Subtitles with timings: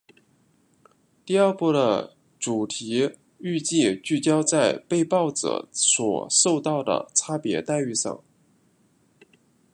[1.23, 8.23] 第二部的主题预计聚焦在被爆者所受到的差别待遇上。